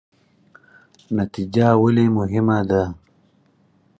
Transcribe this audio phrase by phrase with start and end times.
[1.17, 2.83] نتیجه ولې مهمه ده؟